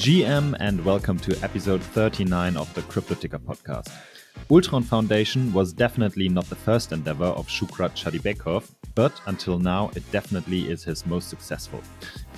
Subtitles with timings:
[0.00, 3.92] GM and welcome to episode 39 of the CryptoTicker podcast.
[4.50, 10.10] Ultron Foundation was definitely not the first endeavor of Shukrat Shadibekov, but until now it
[10.10, 11.82] definitely is his most successful.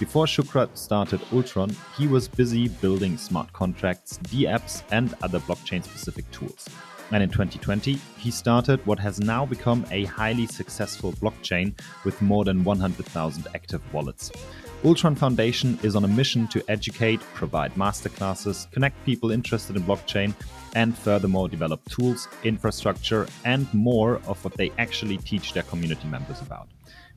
[0.01, 6.29] Before Shukrat started Ultron, he was busy building smart contracts, dApps, and other blockchain specific
[6.33, 6.69] tools.
[7.12, 12.45] And in 2020, he started what has now become a highly successful blockchain with more
[12.45, 14.33] than 100,000 active wallets.
[14.84, 20.34] Ultron Foundation is on a mission to educate, provide masterclasses, connect people interested in blockchain,
[20.74, 26.41] and furthermore develop tools, infrastructure, and more of what they actually teach their community members
[26.41, 26.68] about.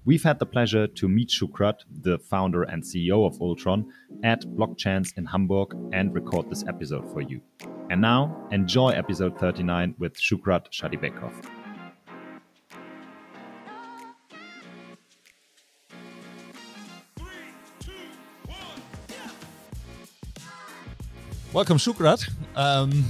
[0.05, 3.91] We've had the pleasure to meet Shukrat, the founder and CEO of Ultron,
[4.23, 7.41] at Blockchance in Hamburg and record this episode for you.
[7.89, 11.33] And now, enjoy episode 39 with Shukrat Shadibekov.
[21.55, 22.29] Welcome, Shukrat.
[22.57, 23.05] Um,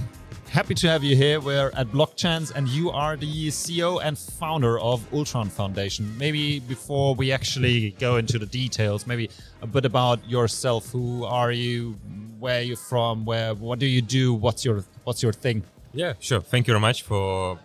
[0.51, 1.39] happy to have you here.
[1.39, 6.15] We're at Blockchance, and you are the CEO and founder of Ultron Foundation.
[6.19, 9.31] Maybe before we actually go into the details, maybe
[9.63, 10.91] a bit about yourself.
[10.91, 11.93] Who are you?
[12.37, 13.25] Where are you from?
[13.25, 13.55] Where?
[13.55, 14.35] What do you do?
[14.35, 15.63] What's your What's your thing?
[15.91, 16.41] Yeah, sure.
[16.41, 17.57] Thank you very much for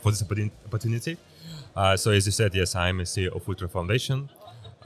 [0.00, 1.18] for this opportunity.
[1.76, 4.30] Uh, so, as you said, yes, I'm a CEO of Ultron Foundation.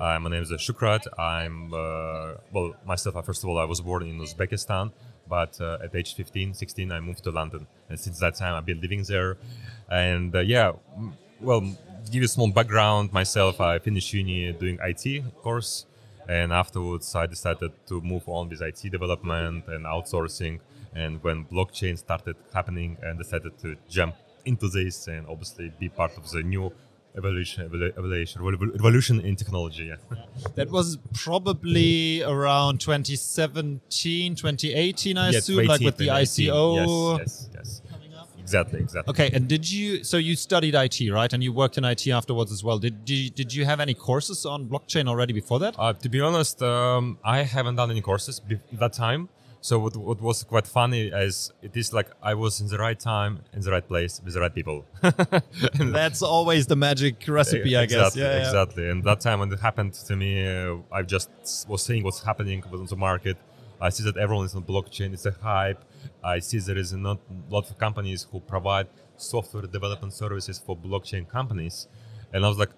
[0.00, 1.06] Uh, my name is Shukrat.
[1.16, 3.24] I'm uh, well myself.
[3.24, 4.90] First of all, I was born in Uzbekistan
[5.28, 7.66] but uh, at age 15 16 i moved to london.
[7.88, 9.36] And since that time i've been living there.
[9.90, 10.72] And uh, yeah
[11.40, 15.86] well give you a small background myself i finished uni doing it course.
[16.28, 20.60] And afterwards i decided to move on with it development and outsourcing.
[20.94, 24.14] And when blockchain started happening and decided to jump
[24.46, 26.72] into this and obviously be part of the new
[27.16, 27.64] evolution,
[27.96, 29.84] evolution, revolution in technology.
[29.84, 29.96] Yeah.
[30.54, 37.18] that was probably around 2017, 2018, I assume, like with the ICO.
[37.18, 37.82] Yes, yes, yes.
[38.46, 39.10] Exactly, exactly.
[39.10, 40.04] Okay, and did you?
[40.04, 41.32] So you studied IT, right?
[41.32, 42.78] And you worked in IT afterwards as well.
[42.78, 45.74] Did did you, did you have any courses on blockchain already before that?
[45.76, 48.40] Uh, to be honest, um, I haven't done any courses
[48.72, 49.28] that time.
[49.66, 53.00] So what, what was quite funny is it is like I was in the right
[53.14, 54.84] time, in the right place, with the right people.
[55.74, 58.30] That's always the magic recipe, I exactly, guess.
[58.30, 58.84] Yeah, exactly.
[58.84, 58.92] Yeah.
[58.92, 61.30] And that time when it happened to me, uh, I just
[61.68, 63.38] was seeing what's happening on the market.
[63.80, 65.12] I see that everyone is on blockchain.
[65.12, 65.82] It's a hype.
[66.22, 70.76] I see there is not a lot of companies who provide software development services for
[70.76, 71.88] blockchain companies.
[72.32, 72.70] And I was like,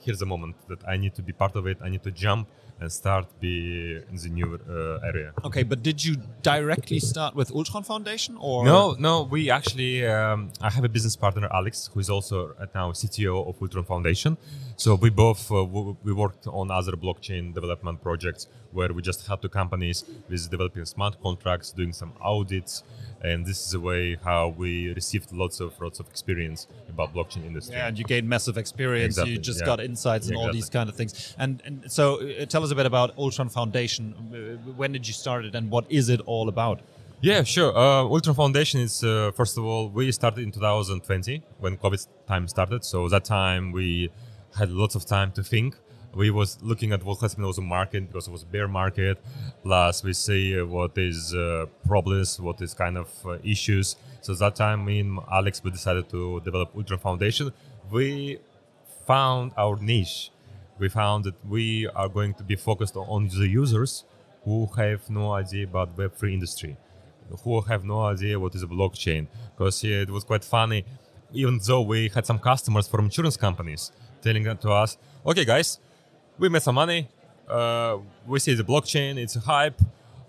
[0.00, 1.78] here's the moment that I need to be part of it.
[1.80, 2.48] I need to jump
[2.86, 5.32] start be in the new uh, area.
[5.44, 8.94] Okay, but did you directly start with Ultron Foundation or no?
[8.98, 12.92] No, we actually um, I have a business partner Alex who is also right now
[12.92, 14.36] CTO of Ultron Foundation.
[14.76, 19.42] So we both uh, we worked on other blockchain development projects where we just help
[19.42, 22.84] the companies with developing smart contracts, doing some audits,
[23.22, 27.44] and this is a way how we received lots of lots of experience about blockchain
[27.44, 27.76] industry.
[27.76, 29.14] Yeah, and you gained massive experience.
[29.14, 29.66] Exactly, you just yeah.
[29.66, 30.58] got insights yeah, and all exactly.
[30.58, 31.34] these kind of things.
[31.38, 34.14] And and so uh, tell us a bit about Ultron Foundation.
[34.32, 36.80] Uh, when did you start it, and what is it all about?
[37.20, 37.76] Yeah, sure.
[37.76, 42.46] Uh, Ultron Foundation is uh, first of all we started in 2020 when COVID time
[42.46, 42.84] started.
[42.84, 44.10] So that time we
[44.56, 45.76] had lots of time to think
[46.14, 49.18] we was looking at what has been also market because it was a bear market.
[49.62, 53.96] Plus, we see what is uh, problems, what is kind of uh, issues.
[54.20, 57.52] So that time, me and Alex, we decided to develop Ultron Foundation.
[57.90, 58.38] We
[59.06, 60.30] found our niche.
[60.78, 64.04] We found that we are going to be focused on the users
[64.44, 66.76] who have no idea about Web3 industry,
[67.42, 69.26] who have no idea what is a blockchain.
[69.56, 70.84] Because yeah, it was quite funny,
[71.32, 73.92] even though we had some customers from insurance companies
[74.22, 74.96] telling to us,
[75.26, 75.78] okay, guys,
[76.38, 77.08] we made some money.
[77.48, 79.80] Uh, we see the blockchain, it's a hype.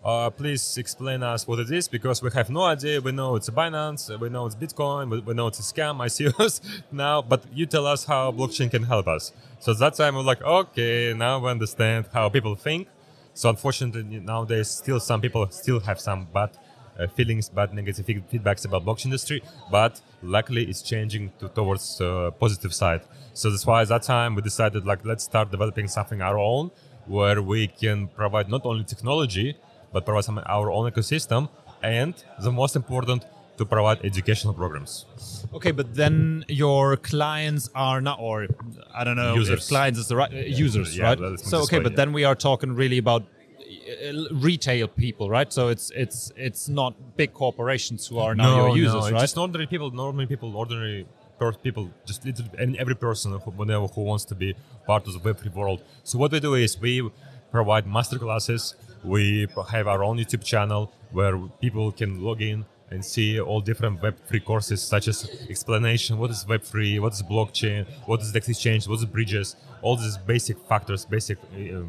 [0.04, 3.02] Uh, please explain us what it is because we have no idea.
[3.02, 5.98] We know it's a Binance, we know it's Bitcoin, we, we know it's a scam,
[6.08, 6.62] ICOs
[6.92, 9.34] now, but you tell us how blockchain can help us.
[9.60, 12.88] So that time we're like, okay, now we understand how people think.
[13.34, 16.52] So unfortunately nowadays still some people still have some bad
[17.00, 19.42] uh, feelings, bad negative feedbacks about blockchain industry,
[19.72, 23.02] but luckily it's changing to, towards uh, positive side.
[23.34, 26.72] So that's why at that time we decided like let's start developing something our own
[27.06, 29.58] where we can provide not only technology
[29.92, 31.50] but provide some our own ecosystem
[31.82, 33.26] and the most important
[33.58, 35.06] to provide educational programs.
[35.54, 38.48] Okay, but then your clients are not, or
[38.94, 39.64] I don't know, users.
[39.64, 41.40] if clients is the right uh, users, yeah, right?
[41.40, 41.98] So okay, but yeah.
[41.98, 43.24] then we are talking really about
[44.32, 45.52] retail people, right?
[45.52, 49.22] So it's it's it's not big corporations who are now no, your users, no, right?
[49.22, 51.08] Just ordinary people, normally people, ordinary
[51.64, 54.56] people, just literally and every person who, whenever who wants to be
[54.86, 55.82] part of the Web3 world.
[56.04, 57.10] So what we do is we
[57.52, 63.06] provide master classes We have our own YouTube channel where people can log in and
[63.06, 68.22] see all different Web3 courses, such as explanation, what is Web3, what is blockchain, what
[68.22, 71.84] is DEX exchange, what is bridges, all these basic factors, basic uh,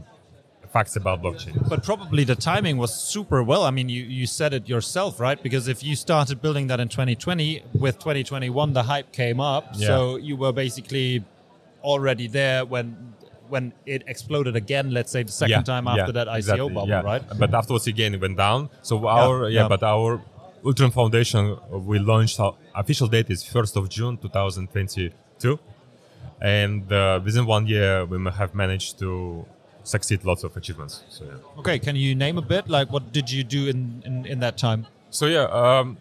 [0.73, 1.69] facts about blockchain.
[1.69, 3.65] But probably the timing was super well.
[3.65, 5.41] I mean, you, you said it yourself, right?
[5.43, 9.65] Because if you started building that in 2020, with 2021, the hype came up.
[9.75, 9.87] Yeah.
[9.89, 11.25] So you were basically
[11.83, 13.15] already there when
[13.49, 16.69] when it exploded again, let's say the second Yeah, time after yeah, that ICO exactly,
[16.69, 17.01] bubble, yeah.
[17.01, 17.23] right?
[17.37, 18.71] But afterwards again it went down.
[18.83, 20.23] So our yeah, but our
[20.65, 25.59] Ultron Foundation we launched our official date is first of June 2022,
[26.41, 29.45] and uh, within one year we have managed to
[29.85, 31.03] succeed lots of achievements.
[31.09, 31.59] So yeah.
[31.59, 32.69] Okay, can you name a bit?
[32.69, 34.87] Like, what did you do in, in, in that time?
[35.11, 35.99] So yeah, um,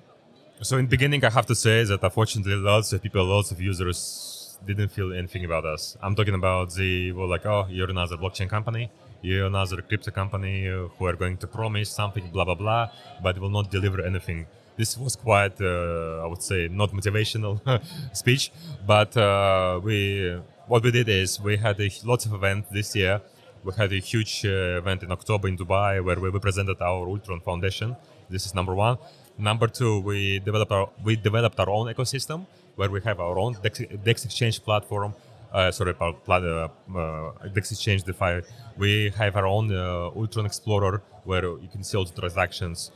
[0.61, 3.61] so in the beginning, I have to say that unfortunately, lots of people, lots of
[3.61, 5.97] users didn't feel anything about us.
[6.01, 8.91] I'm talking about the well, like, oh, you're another blockchain company,
[9.21, 12.89] you're another crypto company who are going to promise something, blah blah blah,
[13.23, 14.47] but will not deliver anything.
[14.77, 17.59] This was quite, uh, I would say, not motivational
[18.15, 18.51] speech,
[18.85, 23.21] but uh, we what we did is we had a, lots of events this year.
[23.63, 27.41] We had a huge uh, event in October in Dubai where we represented our Ultron
[27.41, 27.95] Foundation.
[28.29, 28.97] This is number one.
[29.37, 32.45] Number two, we developed our we developed our own ecosystem
[32.75, 35.13] where we have our own Dex, Dex Exchange platform.
[35.51, 38.41] Uh, sorry, pla- uh, uh, Dex Exchange DeFi.
[38.77, 42.91] We have our own uh, Ultron Explorer where you can see all the transactions.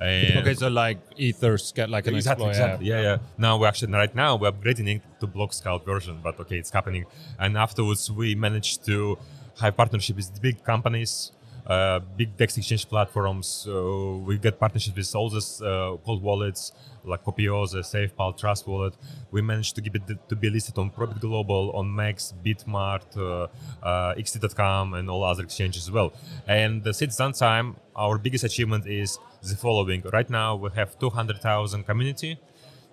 [0.00, 2.88] And Okay, so like Etherscan like an exactly, Explorer, exactly.
[2.88, 3.18] Yeah, yeah.
[3.36, 6.70] Now we're actually right now we're upgrading it to Block Scout version, but okay, it's
[6.70, 7.04] happening.
[7.38, 9.18] And afterwards, we managed to
[9.60, 11.32] have partnership with big companies,
[11.66, 13.46] uh, big DEX exchange platforms.
[13.46, 16.72] So we get partnership with all these uh, cold wallets
[17.04, 18.94] like Copiosa, SafePal, Trust Wallet.
[19.30, 23.48] We managed to give it to be listed on Probit Global, on Max, Bitmart, uh,
[23.84, 26.12] uh, XT.com, and all other exchanges as well.
[26.46, 30.02] And uh, since that time, our biggest achievement is the following.
[30.12, 32.38] Right now, we have 200,000 community.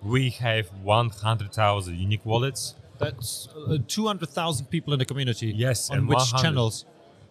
[0.02, 2.74] We have 100,000 unique wallets.
[2.98, 5.52] That's uh, 200,000 people in the community.
[5.54, 6.84] Yes, On and which 100 channels?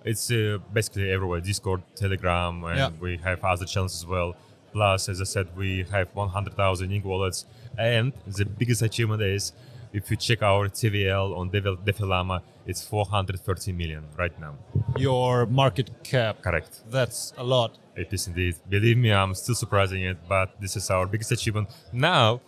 [0.04, 2.90] It's uh, basically everywhere Discord, Telegram, and Yeah.
[3.00, 4.36] we have other channels as well.
[4.72, 7.46] Plus, as I said, we have 100,000 unique wallets.
[7.78, 9.54] And the biggest achievement is
[9.94, 12.04] if you check our TVL on Defi Defi
[12.68, 14.56] it's 430 million right now.
[14.98, 16.42] Your market cap.
[16.42, 16.82] Correct.
[16.90, 17.78] That's a lot.
[17.96, 18.56] It is indeed.
[18.70, 21.70] Believe me, I'm still surprising it, but this is our biggest achievement.
[21.94, 22.42] Now,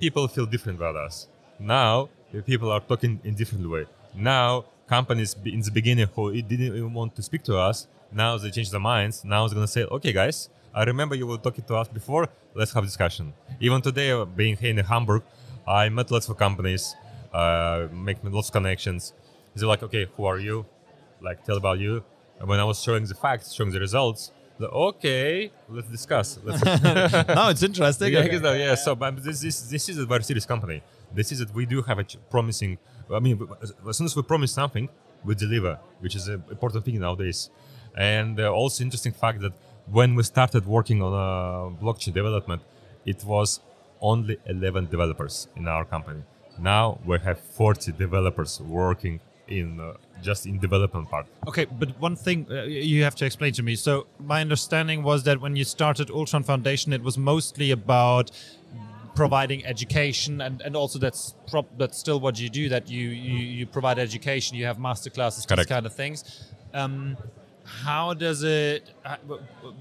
[0.00, 1.28] people feel different about us.
[1.58, 2.08] Now,
[2.40, 3.84] people are talking in different way.
[4.14, 8.50] Now, companies in the beginning who didn't even want to speak to us, now they
[8.50, 9.24] change their minds.
[9.24, 12.28] Now they're gonna say, "Okay, guys, I remember you were talking to us before.
[12.54, 15.22] Let's have discussion." Even today, uh, being here in Hamburg,
[15.66, 16.94] I met lots of companies,
[17.32, 19.12] uh, make lots of connections.
[19.54, 20.66] They're like, "Okay, who are you?
[21.20, 22.02] Like, tell about you."
[22.38, 26.38] And when I was showing the facts, showing the results, like, okay, let's discuss.
[26.44, 26.62] Let's
[27.38, 28.12] no, it's interesting.
[28.12, 28.36] yeah, Okay.
[28.36, 30.78] uh, yeah, so but this, this this is a very serious company.
[31.18, 32.72] This is that we do have a ch- promising.
[33.18, 34.88] I mean, as- as soon as we promise something,
[35.24, 37.50] we deliver, which is an important thing nowadays.
[37.96, 39.52] And uh, also interesting fact that
[39.98, 41.20] when we started working on uh,
[41.84, 42.62] blockchain development,
[43.04, 43.60] it was
[44.00, 46.22] only 11 developers in our company.
[46.58, 51.26] Now we have 40 developers working in uh, just in development part.
[51.48, 53.74] Okay, but one thing uh, you have to explain to me.
[53.74, 58.30] So my understanding was that when you started Ultron Foundation, it was mostly about
[59.14, 62.68] providing education, and, and also that's prop, that's still what you do.
[62.68, 65.68] That you you, you provide education, you have masterclasses, these Correct.
[65.68, 66.52] kind of things.
[66.72, 67.16] Um,
[67.64, 68.90] how does it?
[69.04, 69.16] uh,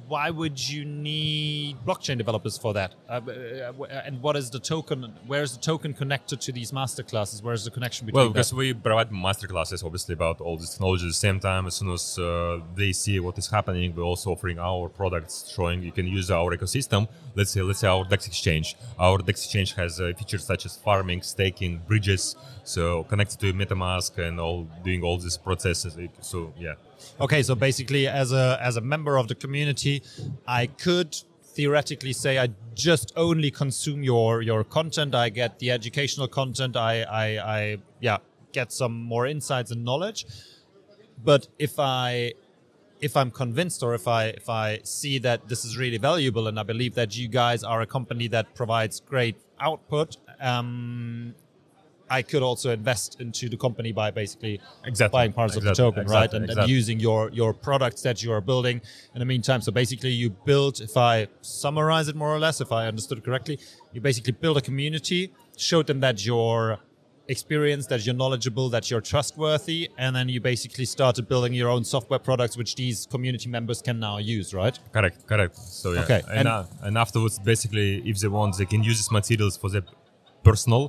[0.07, 2.93] Why would you need blockchain developers for that?
[3.09, 5.13] Uh, uh, and what is the token?
[5.27, 7.41] Where is the token connected to these masterclasses?
[7.43, 8.19] Where is the connection between?
[8.19, 8.33] Well, that?
[8.33, 11.67] because we provide masterclasses, obviously, about all these technologies at the same time.
[11.67, 15.81] As soon as uh, they see what is happening, we're also offering our products, showing
[15.83, 17.07] you can use our ecosystem.
[17.35, 18.75] Let's say, let's say our Dex Exchange.
[18.99, 24.17] Our Dex Exchange has uh, features such as farming, staking, bridges, so connected to MetaMask
[24.17, 25.97] and all doing all these processes.
[26.21, 26.75] So yeah,
[27.19, 30.01] Okay, so basically, as a as a member of the community,
[30.47, 35.13] I could theoretically say I just only consume your your content.
[35.15, 36.75] I get the educational content.
[36.75, 37.25] I I,
[37.57, 38.17] I yeah
[38.51, 40.25] get some more insights and knowledge.
[41.23, 42.33] But if I
[43.01, 46.59] if I'm convinced or if I if I see that this is really valuable and
[46.59, 51.35] I believe that you guys are a company that provides great output, um,
[52.19, 54.55] I could also invest into the company by basically
[54.91, 56.23] Exactly, buying parts of the exactly, token, right?
[56.23, 56.73] exactly, And, and exactly.
[56.79, 58.77] using your your products that you are building
[59.15, 59.61] in the meantime.
[59.61, 60.73] So basically, you build.
[60.89, 63.55] If I summarize it more or less, if I understood it correctly,
[63.93, 65.21] you basically build a community,
[65.69, 66.57] showed them that your
[67.27, 71.83] experienced, that you're knowledgeable, that you're trustworthy, and then you basically started building your own
[71.83, 74.77] software products, which these community members can now use, right?
[74.91, 75.55] Correct, correct.
[75.57, 78.97] So yeah, Okay, and and- uh, and afterwards, basically, if they want, they can use
[79.01, 79.83] these materials for their
[80.43, 80.83] personal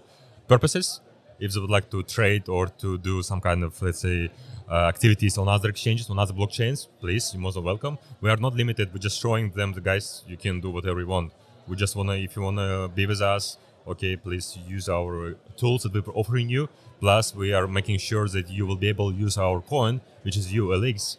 [0.49, 1.01] purposes.
[1.45, 4.31] If they would like to trade or to do some kind of, let's say,
[4.71, 7.99] uh, activities on other exchanges, on other blockchains, please, you're most welcome.
[8.21, 8.93] We are not limited.
[8.93, 11.33] We're just showing them the guys you can do whatever you want.
[11.67, 13.59] We just wanna, if you wanna be with us,
[13.89, 16.69] okay, please use our tools that we're offering you.
[17.01, 20.37] Plus, we are making sure that you will be able to use our coin, which
[20.37, 21.17] is ULX,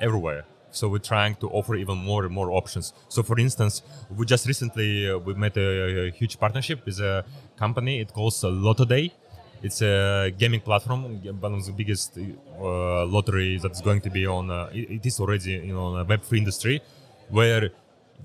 [0.00, 0.44] everywhere.
[0.70, 2.92] So we're trying to offer even more and more options.
[3.08, 3.82] So, for instance,
[4.16, 7.24] we just recently uh, we made a, a huge partnership with a
[7.56, 8.00] company.
[8.00, 9.12] It calls Lotto Day.
[9.60, 11.02] It's a gaming platform,
[11.40, 14.50] one of the biggest uh, lottery that's going to be on.
[14.50, 16.80] Uh, it, is already you know, on the Web3 industry,
[17.28, 17.74] where it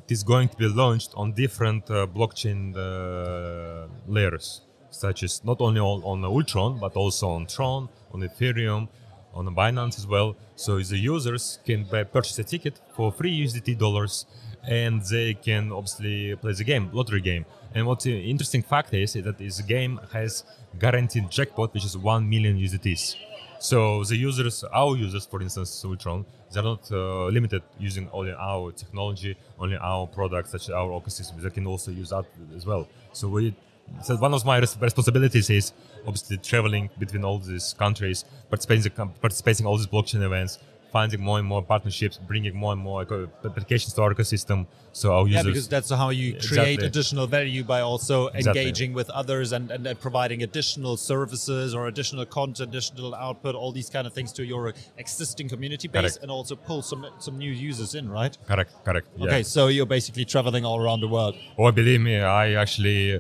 [0.10, 4.62] is going to be launched on different uh, blockchain uh, layers,
[4.92, 8.88] such as not only on, on Ultron but also on Tron, on Ethereum,
[9.34, 10.36] on Binance as well.
[10.56, 14.28] So the users can buy, purchase a ticket for free USDT dollars,
[14.68, 17.46] and they can obviously play the game, lottery game.
[17.76, 20.44] And what the interesting fact is, that this game has
[20.80, 23.16] guaranteed jackpot, which is one million USDTs.
[23.60, 28.72] So the users, our users, for instance, Ultron, they're not uh, limited using only our
[28.74, 31.42] technology, only our products, such as our ecosystem.
[31.42, 32.26] They can also use that
[32.56, 32.88] as well.
[33.14, 33.56] So we,
[34.04, 35.72] so one of my res- responsibilities is
[36.06, 40.60] obviously traveling between all these countries, participating, participating in all these blockchain events,
[40.94, 43.02] finding more and more partnerships, bringing more and more
[43.44, 44.68] applications to our ecosystem.
[44.94, 45.36] So our users.
[45.44, 46.44] Yeah, because that's how you create
[46.76, 46.86] Exactly.
[46.86, 48.62] additional value by also Exactly.
[48.62, 53.72] engaging with others and, and, and providing additional services or additional content, additional output, all
[53.72, 56.18] these kind of things to your existing community base Correct.
[56.22, 58.38] and also pull some some new users in, right?
[58.48, 59.08] correct, correct.
[59.18, 59.26] yeah.
[59.26, 61.36] Okay, so you're basically traveling all around the world.
[61.58, 63.20] Oh, believe me, I actually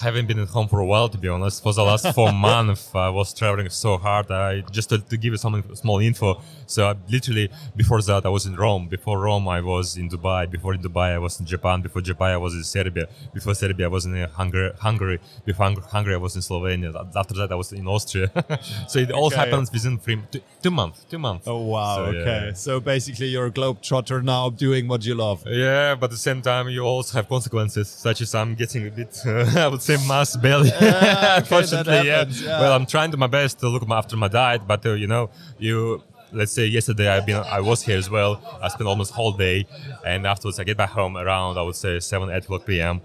[0.00, 1.62] haven't been at home for a while, to be honest.
[1.62, 4.30] For the last four months, I was traveling so hard.
[4.30, 6.40] I just to, to give you some small info.
[6.66, 8.88] So I literally before that, I was in Rome.
[8.88, 10.50] Before Rome, I was in Dubai.
[10.50, 11.82] Before in Dubai, I was in Japan.
[11.82, 13.06] Before Japan, I was in Serbia.
[13.32, 14.70] Before Serbia, I was in Hungary.
[14.80, 15.20] Hungary.
[15.44, 16.88] Before Hungary, I was in Slovenia.
[17.16, 18.30] After that, I was in Austria.
[18.88, 19.36] so it all Okay.
[19.36, 21.04] happens within three, two, two months.
[21.08, 21.46] Two months.
[21.48, 21.96] Oh wow!
[21.96, 22.20] So, yeah.
[22.20, 25.42] okay, so basically you're a globetrotter now, doing what you love.
[25.46, 28.90] Yeah, but at the same time, you also have consequences, such as I'm getting a
[28.90, 30.70] bit, uh, I would say, mass belly.
[30.80, 32.18] that Unfortunately, yeah.
[32.18, 32.60] happens, yeah.
[32.60, 35.30] Well, I'm trying to my best to look after my diet, but uh, you know,
[35.58, 36.02] you.
[36.32, 38.32] Let's say yesterday I've been, I was here as well.
[38.60, 39.66] I spent almost whole day,
[40.04, 43.00] and afterwards I get back home around I would say seven, eight o'clock p.m.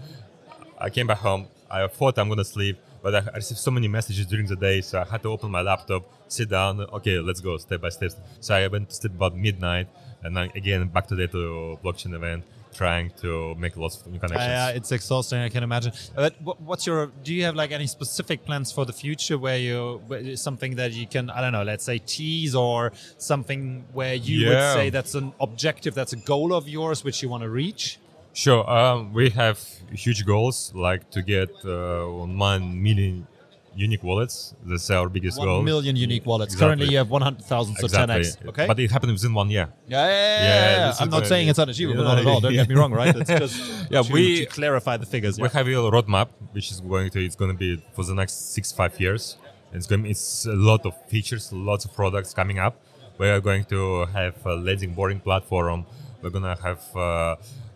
[0.80, 1.46] I came back home.
[1.70, 5.00] I thought I'm gonna sleep, but I received so many messages during the day, so
[5.02, 6.82] I had to open my laptop, sit down.
[6.82, 8.12] Okay, let's go step by step.
[8.40, 9.88] So I went to sleep about midnight,
[10.24, 14.20] and then again back today to the blockchain event, trying to make lots of new
[14.20, 14.44] connections.
[14.44, 15.92] Uh, it's exhausting, I can imagine.
[16.16, 17.08] But what's your?
[17.24, 21.08] Do you have like any specific plans for the future where you something that you
[21.08, 25.34] can I don't know, let's say tease or something where you would say that's an
[25.40, 28.00] objective, that's a goal of yours which you want to reach?
[28.34, 28.70] Sure.
[28.70, 29.60] Um, we have
[29.92, 33.28] huge goals, like to get uh, one million
[33.76, 34.54] unique wallets.
[34.66, 35.62] That's our biggest One goal.
[35.64, 36.54] million unique wallets.
[36.54, 36.68] Exactly.
[36.68, 38.48] Currently, you have one hundred thousand, so ten Exactly.
[38.48, 38.50] x.
[38.50, 38.68] Okay.
[38.68, 39.68] But it happened within one year.
[39.88, 40.94] yeah, yeah, yeah, Yeah.
[41.00, 42.40] I'm not saying it's unachievable, not at all.
[42.42, 43.16] Don't get me wrong, right?
[43.16, 45.40] It's just Yeah, to, we- to clarify the figures.
[45.40, 48.54] We have a roadmap, which is going to it's going to be for the next
[48.54, 49.38] six five years.
[49.72, 52.76] It's going it's a lot of features, lots of products coming up.
[53.18, 55.86] We are going to have a lending boarding platform.
[56.22, 57.36] We're gonna have uh,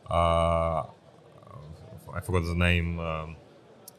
[0.09, 0.83] uh,
[2.13, 3.35] I forgot the name um,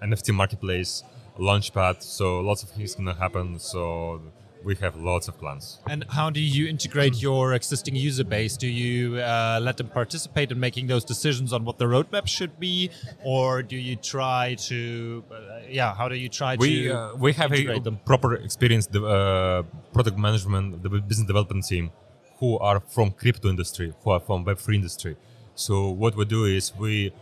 [0.03, 1.03] NFT marketplace,
[1.39, 2.03] launchpad.
[2.03, 3.59] So lots of things gonna happen.
[3.59, 4.21] So
[4.65, 5.79] we have lots of plans.
[5.87, 8.57] And how do you integrate your existing user base?
[8.57, 12.59] Do you uh, let them participate in making those decisions on what the roadmap should
[12.59, 12.91] be,
[13.23, 16.91] or do you try to, uh, yeah, how do you try we to?
[16.91, 18.01] uh, we have a them?
[18.07, 19.63] proper experienced uh,
[19.93, 21.91] product management the business development team
[22.39, 25.17] who are from crypto industry who are from web3 industry
[25.55, 27.13] so what we do is we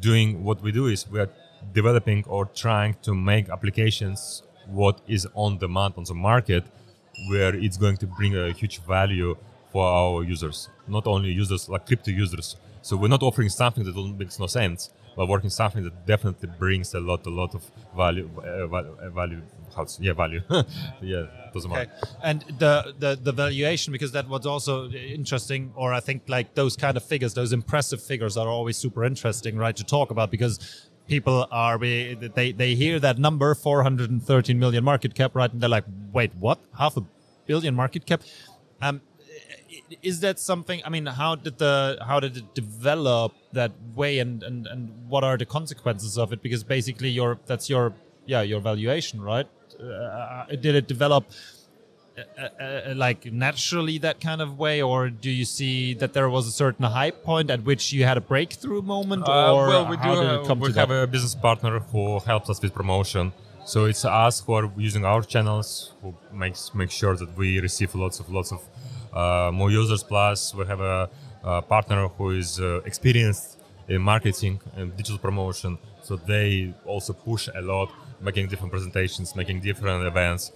[0.00, 1.30] doing what we do is we are
[1.72, 6.64] developing or trying to make applications what is on demand on the market
[7.28, 9.36] where it's going to bring a huge value
[9.72, 12.56] for our users not only users like crypto users.
[12.82, 16.94] So we're not offering something that makes no sense but working something that definitely brings
[16.94, 17.62] a lot a lot of
[17.96, 19.42] value uh, value, uh, value
[20.00, 20.42] yeah value.
[21.02, 21.86] Yeah doesn't Okay.
[21.86, 26.54] matter And the, the the valuation, because that was also interesting, or I think like
[26.54, 30.30] those kind of figures, those impressive figures are always super interesting, right, to talk about
[30.30, 30.58] because
[31.10, 35.84] people are they they hear that number 413 million market cap, right, and they're like,
[36.12, 36.58] wait, what?
[36.78, 37.04] Half a
[37.46, 38.22] billion market cap?
[38.80, 39.02] Um,
[40.02, 40.80] is that something?
[40.86, 45.24] I mean, how did the how did it develop that way, and and and what
[45.24, 46.40] are the consequences of it?
[46.42, 47.92] Because basically, your that's your
[48.26, 49.48] yeah your valuation, right?
[49.82, 51.24] uh, did it develop
[52.38, 56.46] uh, uh, like naturally that kind of way, or do you see that there was
[56.46, 59.96] a certain hype point at which you had a breakthrough moment, Uh, or well, we
[59.96, 60.02] do.
[60.02, 61.04] did uh, it come we to have that?
[61.04, 63.32] a business partner who helps us with promotion.
[63.64, 67.90] So it's us who are using our channels who makes make sure that we receive
[67.94, 68.60] lots of lots of
[69.12, 70.02] uh, more users.
[70.02, 71.08] Plus, we have a,
[71.44, 73.58] a partner who is uh, experienced
[73.88, 75.78] in marketing and digital promotion.
[76.02, 77.88] So they also push a lot,
[78.20, 80.52] making different presentations, making different events,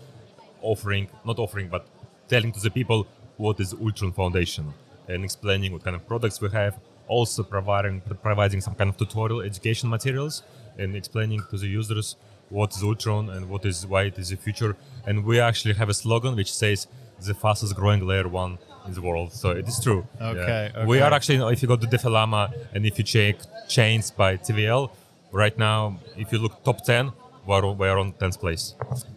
[0.73, 1.87] offering not offering but
[2.29, 3.07] telling to the people
[3.37, 4.73] what is Ultron Foundation
[5.09, 6.75] and explaining what kind of products we have.
[7.07, 10.43] Also providing providing some kind of tutorial education materials
[10.79, 12.17] and explaining to the users
[12.49, 14.77] what is Ultron and what is why it is the future.
[15.07, 16.87] And we actually have a slogan which says
[17.21, 19.33] the fastest growing layer one in the world.
[19.33, 20.07] So it is true.
[20.21, 21.01] Okay, We okay.
[21.01, 22.43] are actually if you go to DefiLlama
[22.75, 23.37] and if you check
[23.69, 24.91] chains by TVL,
[25.33, 27.13] right now if you look top ten,
[27.47, 28.75] we're, we're on tenth place.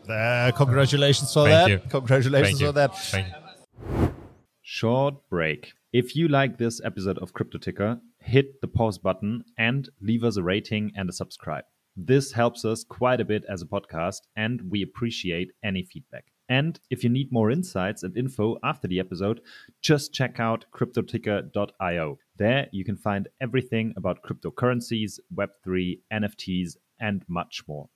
[0.09, 1.69] Uh, congratulations for Thank that!
[1.69, 1.89] you.
[1.89, 2.67] Congratulations Thank you.
[2.67, 2.97] for that.
[2.97, 4.13] Thank you.
[4.61, 5.73] Short break.
[5.93, 10.37] If you like this episode of Crypto Ticker, hit the pause button and leave us
[10.37, 11.63] a rating and a subscribe.
[11.95, 16.25] This helps us quite a bit as a podcast, and we appreciate any feedback.
[16.49, 19.41] And if you need more insights and info after the episode,
[19.81, 22.19] just check out cryptoticker.io.
[22.37, 27.89] There you can find everything about cryptocurrencies, Web3, NFTs, and much more.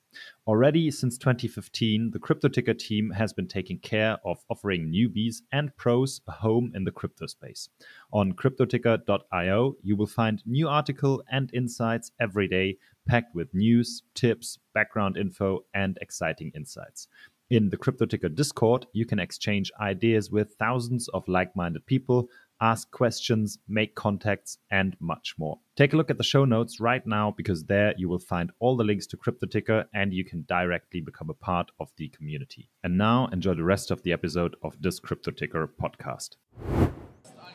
[0.46, 6.20] Already since 2015, the CryptoTicker team has been taking care of offering newbies and pros
[6.28, 7.68] a home in the crypto space.
[8.12, 14.58] On cryptoticker.io, you will find new article and insights every day, packed with news, tips,
[14.74, 17.08] background info, and exciting insights.
[17.50, 22.28] In the CryptoTicker Discord, you can exchange ideas with thousands of like minded people,
[22.62, 25.58] ask questions, make contacts, and much more.
[25.76, 28.76] Take a look at the show notes right now because there you will find all
[28.76, 32.70] the links to CryptoTicker and you can directly become a part of the community.
[32.84, 36.91] And now enjoy the rest of the episode of this CryptoTicker podcast.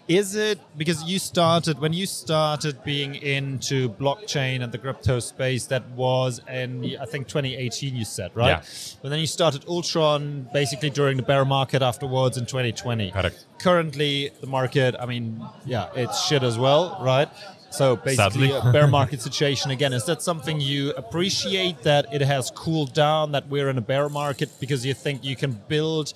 [0.07, 5.65] Is it because you started when you started being into blockchain and the crypto space?
[5.65, 7.93] That was in I think 2018.
[7.93, 8.61] You said right, Yeah.
[9.03, 13.11] and then you started Ultron basically during the bear market afterwards in 2020.
[13.11, 13.45] Correct.
[13.59, 17.27] Currently, the market, I mean, yeah, it's shit as well, right?
[17.69, 18.69] So basically, Sadly.
[18.69, 19.91] a bear market situation again.
[19.91, 24.07] Is that something you appreciate that it has cooled down, that we're in a bear
[24.07, 26.13] market because you think you can build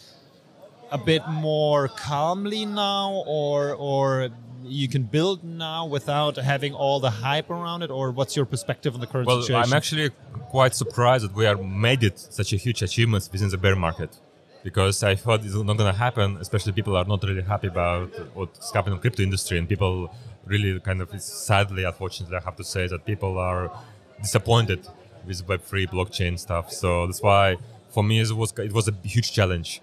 [0.91, 4.30] a bit more calmly now or or
[4.63, 8.93] you can build now without having all the hype around it or what's your perspective
[8.93, 10.10] on the current Well, situation I'm actually
[10.49, 14.12] quite surprised that we are made it such a huge achievement within the bear market,
[14.63, 16.38] because I thought it's not going to happen.
[16.39, 20.13] Especially people are not really happy about what's happening in the crypto industry, and people
[20.45, 23.71] really kind of, it's sadly, unfortunately, I have to say that people are
[24.21, 24.88] disappointed
[25.25, 26.71] with Web3 blockchain stuff.
[26.71, 27.58] So that's why,
[27.89, 29.82] for me, it was it was a huge challenge,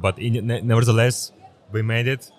[0.00, 1.32] but in, nevertheless,
[1.72, 2.30] we made it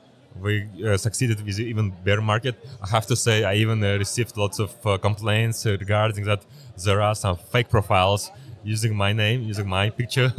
[0.41, 2.55] we uh, succeeded with even bear market.
[2.81, 6.45] I have to say, I even uh, received lots of uh, complaints regarding that
[6.83, 8.31] there are some fake profiles
[8.63, 10.31] using my name, using my picture,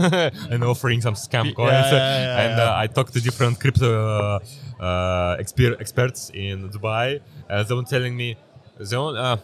[0.50, 1.72] and offering some scam coins.
[1.72, 2.64] yeah, yeah, and yeah.
[2.64, 4.38] Uh, I talked to different crypto uh,
[4.82, 7.20] uh, exper- experts in Dubai.
[7.48, 8.36] Uh, they were telling me
[8.78, 9.36] they were, uh,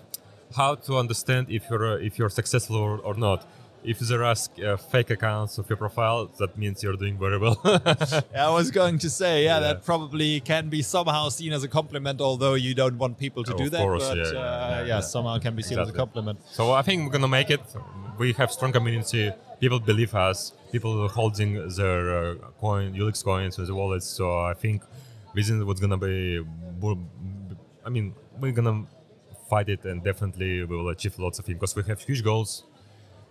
[0.54, 3.46] how to understand if you're uh, if you're successful or, or not.
[3.84, 7.60] If there are uh, fake accounts of your profile, that means you're doing very well.
[8.34, 9.60] I was going to say, yeah, Yeah.
[9.66, 13.52] that probably can be somehow seen as a compliment, although you don't want people to
[13.52, 13.80] Of do that.
[13.80, 16.38] course, but yeah, uh, yeah, yeah, somehow can be seen as a compliment.
[16.50, 17.60] So I think we're gonna make it.
[18.18, 19.32] We have strong community.
[19.60, 20.52] People believe us.
[20.72, 24.06] People are holding their uh, coin, Ulix coins with the wallets.
[24.06, 24.82] So I think
[25.34, 26.42] within what's gonna be.
[27.86, 28.86] I mean, we're gonna
[29.50, 32.64] fight it, and definitely we will achieve lots of things because we have huge goals,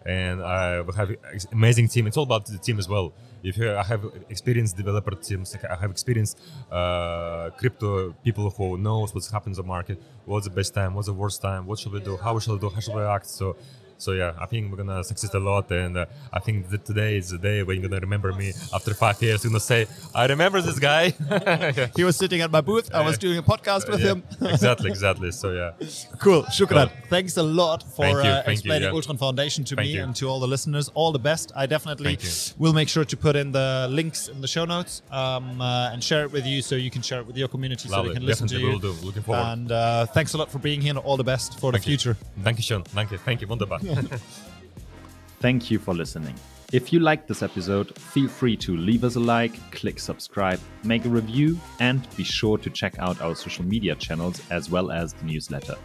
[0.06, 0.40] and
[0.88, 1.16] we have
[1.52, 2.08] amazing team.
[2.08, 3.14] It's all about the team as well.
[3.44, 6.40] If you, I have experienced developer teams, I have experienced
[6.72, 11.08] uh, crypto people who knows what's happening in the market, what's the best time, what's
[11.08, 13.28] the worst time, what should we do, how should we do, how should we act.
[13.28, 13.58] So,
[13.98, 17.18] so yeah, I think we're gonna succeed a lot, and uh, I think that today
[17.18, 19.44] is the day when you're gonna remember me after five years.
[19.44, 21.14] You're gonna say, "I remember this guy."
[21.96, 22.94] He was sitting at my booth.
[22.94, 24.24] I was doing a podcast with Yeah, him.
[24.42, 25.32] exactly, exactly.
[25.32, 25.72] So yeah,
[26.20, 26.44] Cool.
[26.44, 26.88] Shukran.
[26.90, 27.08] Cool.
[27.10, 28.96] Thanks a lot for you, uh, thank you, explaining yeah.
[28.96, 30.04] Ultron Foundation to Thank me you.
[30.04, 30.90] and to all the listeners.
[30.94, 31.52] All the best.
[31.56, 32.18] I definitely
[32.58, 36.04] will make sure to put in the links in the show notes um, uh, and
[36.04, 38.10] share it with you so you can share it with your community so lovely.
[38.10, 38.92] they can listen to Definitely you.
[38.92, 39.06] will do.
[39.06, 39.42] Looking forward.
[39.54, 41.90] And uh, thanks a lot for being here and all the best for Thank the
[41.90, 42.14] future.
[42.16, 42.44] Thank you.
[42.44, 42.84] Danke schön.
[42.96, 43.18] Danke.
[43.26, 43.48] Thank you.
[43.48, 43.80] Wunderbar.
[45.40, 46.36] Thank you for listening.
[46.72, 51.06] If you liked this episode, feel free to leave us a like, click subscribe, make
[51.06, 55.14] a review, and be sure to check out our social media channels as well as
[55.14, 55.76] the newsletter.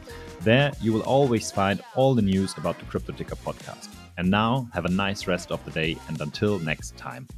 [0.40, 3.88] There, you will always find all the news about the Crypto Ticker podcast.
[4.16, 7.28] And now, have a nice rest of the day, and until next time.